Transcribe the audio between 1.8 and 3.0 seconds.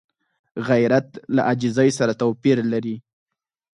سره توپیر لري